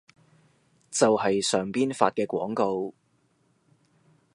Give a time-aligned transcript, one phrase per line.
[0.89, 2.95] 就係上邊發嘅廣告